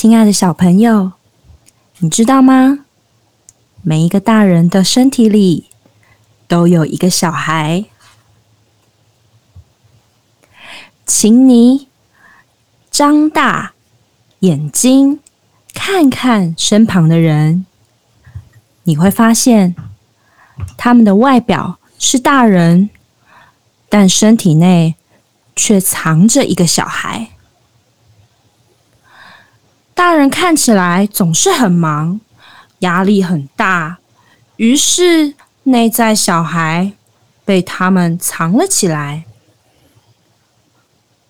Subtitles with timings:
[0.00, 1.12] 亲爱的小朋友，
[1.98, 2.86] 你知道吗？
[3.82, 5.66] 每一个大人的身体里
[6.48, 7.84] 都有一个小孩，
[11.04, 11.88] 请你
[12.90, 13.74] 张大
[14.38, 15.20] 眼睛
[15.74, 17.66] 看看身旁的人，
[18.84, 19.76] 你会发现
[20.78, 22.88] 他们的外表是大人，
[23.90, 24.94] 但身体内
[25.54, 27.32] 却藏着一个小孩。
[30.00, 32.18] 大人看起来总是很忙，
[32.78, 33.98] 压力很大，
[34.56, 36.92] 于是内在小孩
[37.44, 39.26] 被他们藏了起来。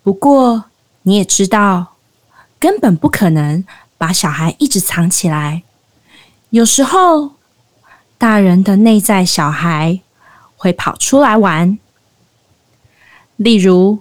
[0.04, 0.66] 不过
[1.02, 1.96] 你也知道，
[2.60, 3.64] 根本不可能
[3.98, 5.64] 把小孩一直藏起来。
[6.50, 7.32] 有时候，
[8.16, 9.98] 大人的内在小孩
[10.56, 11.76] 会跑出来玩，
[13.34, 13.98] 例如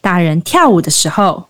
[0.00, 1.49] 大人跳舞的时候。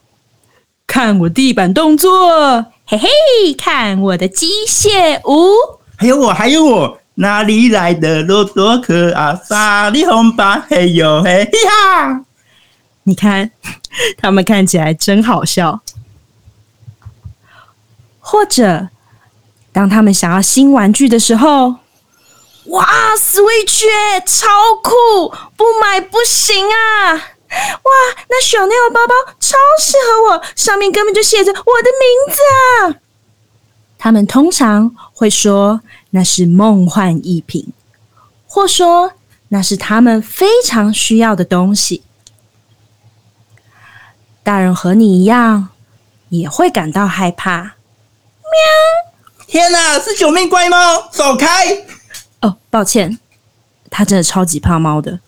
[1.02, 3.08] 看我地板动作，嘿嘿！
[3.56, 5.50] 看我的机械舞，
[5.96, 9.34] 还有我，还有我，哪里来的罗多克啊？
[9.48, 12.20] 沙里红吧，嘿呦嘿呀！
[13.04, 13.50] 你看，
[14.18, 15.80] 他们看起来真好笑。
[18.18, 18.90] 或者，
[19.72, 21.76] 当他们想要新玩具的时候，
[22.66, 23.86] 哇，Switch
[24.26, 24.48] 超
[24.82, 27.16] 酷，不买不行啊！
[27.82, 27.90] 哇，
[28.28, 33.00] 那 Chanel 包包超适合我，上面根本就写着我的名字啊！
[33.98, 37.72] 他们通常会说那是梦幻一品，
[38.46, 39.12] 或说
[39.48, 42.02] 那是他们非常需要的东西。
[44.42, 45.68] 大人和你一样，
[46.30, 47.60] 也会感到害怕。
[47.62, 49.46] 喵！
[49.46, 51.84] 天哪，是九命怪猫，走开！
[52.40, 53.18] 哦，抱歉，
[53.90, 55.20] 它真的超级怕猫的。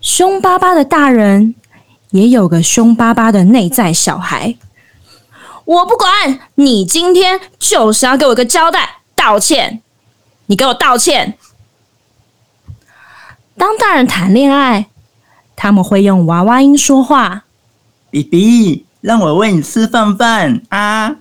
[0.00, 1.54] 凶巴巴的大人
[2.10, 4.56] 也有个凶巴巴的内在小孩。
[5.66, 9.82] 我不管，你今天就是要给我个交代，道歉。
[10.46, 11.38] 你给我道歉。
[13.56, 14.86] 当大人谈恋爱，
[15.54, 17.44] 他们会用娃娃音说话。
[18.10, 21.16] 比比，让我喂你吃饭饭啊！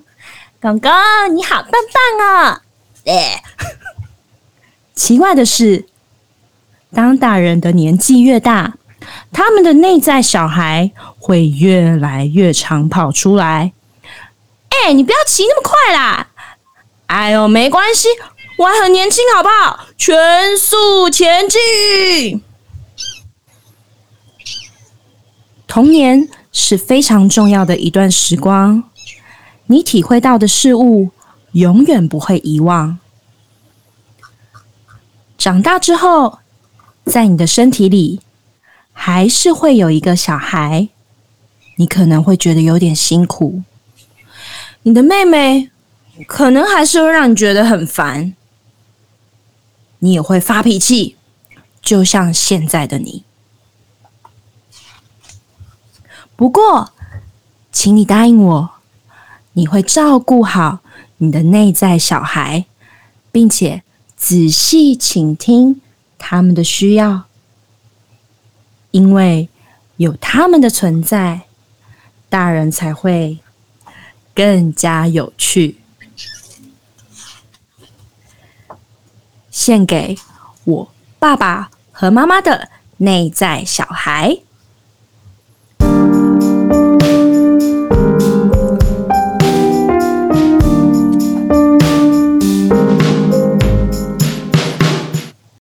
[0.62, 0.90] 公公，
[1.36, 2.62] 你好棒棒哦！
[3.06, 3.44] 哎，
[4.96, 5.86] 奇怪的是。
[6.94, 8.74] 当大人的年纪越大，
[9.32, 13.74] 他们的内在小孩会越来越常跑出来。
[14.70, 16.28] 哎，你不要骑那么快啦！
[17.08, 18.08] 哎呦，没关系，
[18.58, 19.88] 我还很年轻，好不好？
[19.98, 22.42] 全速前进。
[25.68, 28.84] 童年是非常重要的一段时光，
[29.68, 31.10] 你体会到的事物
[31.52, 32.98] 永远不会遗忘。
[35.38, 36.40] 长大之后，
[37.10, 38.22] 在你的身体里，
[38.94, 40.90] 还是会有一个小孩，
[41.78, 43.64] 你可能会觉得有点辛苦。
[44.84, 45.72] 你的妹妹
[46.28, 48.36] 可能还是会让你觉得很烦，
[50.00, 51.16] 你也会发脾气，
[51.82, 53.24] 就像现在的你。
[56.36, 56.94] 不过，
[57.72, 58.70] 请你答应我，
[59.54, 60.80] 你会照顾好
[61.18, 62.66] 你的内在小孩，
[63.32, 63.84] 并且
[64.16, 65.82] 仔细倾听。
[66.20, 67.26] 他们的需要，
[68.92, 69.50] 因为
[69.98, 71.42] 有他们的存在，
[72.30, 73.40] 大人才会
[74.36, 75.80] 更加有趣。
[79.50, 80.18] 献给
[80.66, 84.38] 我爸爸和妈妈的内在小孩。